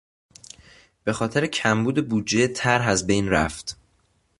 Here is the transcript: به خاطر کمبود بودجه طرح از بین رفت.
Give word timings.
به 1.03 1.13
خاطر 1.13 1.47
کمبود 1.47 2.07
بودجه 2.09 2.47
طرح 2.47 2.87
از 2.87 3.07
بین 3.07 3.29
رفت. 3.29 3.77